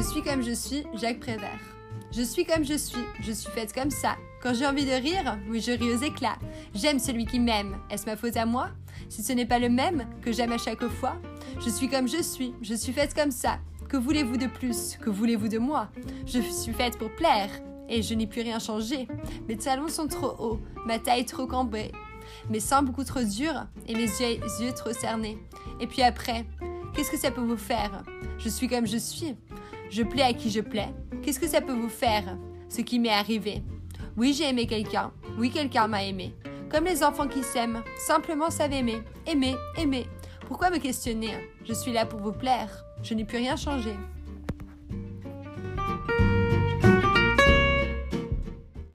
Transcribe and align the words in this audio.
suis 0.00 0.22
comme 0.22 0.42
je 0.42 0.52
suis, 0.52 0.84
Jacques 0.94 1.20
Prévert. 1.20 1.60
Je 2.12 2.22
suis 2.22 2.44
comme 2.44 2.64
je 2.64 2.76
suis, 2.76 3.04
je 3.20 3.32
suis 3.32 3.50
faite 3.50 3.72
comme 3.72 3.90
ça. 3.90 4.16
Quand 4.42 4.54
j'ai 4.54 4.66
envie 4.66 4.86
de 4.86 4.92
rire, 4.92 5.38
oui, 5.48 5.60
je 5.60 5.72
ris 5.72 5.92
aux 5.92 6.02
éclats. 6.02 6.38
J'aime 6.74 6.98
celui 6.98 7.26
qui 7.26 7.40
m'aime. 7.40 7.76
Est-ce 7.90 8.06
ma 8.06 8.16
faute 8.16 8.36
à 8.36 8.46
moi? 8.46 8.70
Si 9.08 9.22
ce 9.22 9.32
n'est 9.32 9.46
pas 9.46 9.58
le 9.58 9.68
même 9.68 10.06
que 10.22 10.32
j'aime 10.32 10.52
à 10.52 10.58
chaque 10.58 10.86
fois 10.86 11.16
Je 11.64 11.70
suis 11.70 11.88
comme 11.88 12.08
je 12.08 12.22
suis, 12.22 12.54
je 12.62 12.74
suis 12.74 12.92
faite 12.92 13.14
comme 13.14 13.30
ça. 13.30 13.58
Que 13.88 13.96
voulez-vous 13.96 14.36
de 14.36 14.46
plus? 14.46 14.96
Que 15.00 15.10
voulez-vous 15.10 15.48
de 15.48 15.58
moi? 15.58 15.88
Je 16.26 16.40
suis 16.40 16.72
faite 16.72 16.98
pour 16.98 17.10
plaire. 17.16 17.50
Et 17.88 18.02
je 18.02 18.14
n'ai 18.14 18.26
plus 18.26 18.42
rien 18.42 18.58
changé. 18.58 19.08
Mes 19.48 19.56
talons 19.56 19.88
sont 19.88 20.08
trop 20.08 20.34
hauts, 20.38 20.60
ma 20.86 20.98
taille 20.98 21.24
trop 21.24 21.46
cambrée, 21.46 21.90
mes 22.50 22.60
seins 22.60 22.82
beaucoup 22.82 23.04
trop 23.04 23.22
durs 23.22 23.66
et 23.86 23.94
mes 23.94 24.02
yeux, 24.02 24.40
yeux 24.60 24.72
trop 24.76 24.92
cernés. 24.92 25.38
Et 25.80 25.86
puis 25.86 26.02
après, 26.02 26.44
qu'est-ce 26.94 27.10
que 27.10 27.16
ça 27.16 27.30
peut 27.30 27.40
vous 27.40 27.56
faire? 27.56 28.04
Je 28.38 28.50
suis 28.50 28.68
comme 28.68 28.86
je 28.86 28.98
suis. 28.98 29.36
Je 29.90 30.02
plais 30.02 30.22
à 30.22 30.32
qui 30.32 30.50
je 30.50 30.60
plais. 30.60 30.88
Qu'est-ce 31.22 31.40
que 31.40 31.48
ça 31.48 31.60
peut 31.60 31.72
vous 31.72 31.88
faire 31.88 32.36
Ce 32.68 32.80
qui 32.82 32.98
m'est 32.98 33.08
arrivé? 33.08 33.62
Oui, 34.16 34.34
j'ai 34.34 34.48
aimé 34.48 34.66
quelqu'un. 34.66 35.12
Oui, 35.38 35.50
quelqu'un 35.50 35.86
m'a 35.88 36.04
aimé. 36.04 36.34
Comme 36.70 36.84
les 36.84 37.02
enfants 37.02 37.28
qui 37.28 37.42
s'aiment, 37.42 37.82
simplement 37.96 38.50
savent 38.50 38.72
aimer. 38.72 39.02
Aimer, 39.26 39.54
aimer. 39.78 40.06
Pourquoi 40.46 40.70
me 40.70 40.78
questionner? 40.78 41.30
Je 41.64 41.72
suis 41.72 41.92
là 41.92 42.04
pour 42.04 42.20
vous 42.20 42.32
plaire. 42.32 42.84
Je 43.02 43.14
n'ai 43.14 43.24
plus 43.24 43.38
rien 43.38 43.56
changé. 43.56 43.94